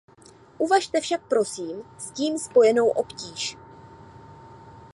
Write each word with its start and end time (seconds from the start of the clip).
Uvažte 0.57 1.01
však 1.01 1.27
prosím 1.27 1.83
s 1.97 2.11
tím 2.11 2.37
spojenou 2.37 2.87
obtíž. 2.87 3.57